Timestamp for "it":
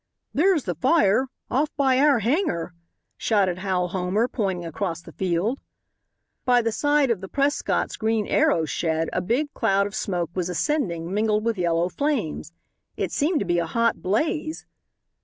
12.97-13.11